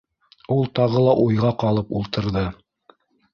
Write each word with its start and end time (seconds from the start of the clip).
Ул 0.53 0.63
тағы 0.79 1.03
ла 1.07 1.13
уйға 1.25 1.51
ҡалып 1.65 1.93
ултырҙы. 2.01 2.45